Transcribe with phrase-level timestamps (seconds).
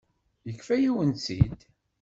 [0.47, 1.59] Yefka-yawen-tt-id.